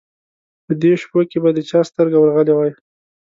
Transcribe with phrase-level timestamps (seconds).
[0.65, 2.71] په دې شپو کې به د چا سترګه ورغلې وای.